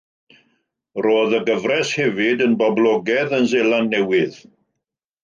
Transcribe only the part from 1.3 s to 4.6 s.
y gyfres hefyd yn boblogaidd yn Seland Newydd.